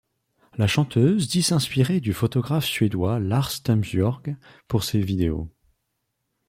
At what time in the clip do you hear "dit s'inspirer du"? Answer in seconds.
1.27-2.11